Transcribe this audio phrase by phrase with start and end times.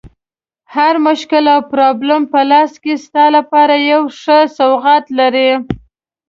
[0.75, 5.51] هر مشکل او پرابلم په لاس کې ستا لپاره یو ښه سوغات لري.